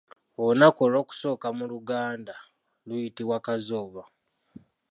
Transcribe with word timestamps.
Olunaku 0.41 0.79
olw'okusooka 0.85 1.47
mu 1.57 1.65
luganda 1.71 2.35
luyitibwa 2.87 3.37
Kazooba. 3.45 4.03